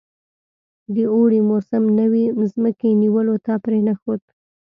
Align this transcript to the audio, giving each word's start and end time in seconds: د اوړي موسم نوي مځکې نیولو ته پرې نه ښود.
د 0.95 0.97
اوړي 1.13 1.41
موسم 1.51 1.83
نوي 1.99 2.25
مځکې 2.39 2.97
نیولو 3.01 3.35
ته 3.45 3.53
پرې 3.63 3.79
نه 3.87 3.93
ښود. 3.99 4.21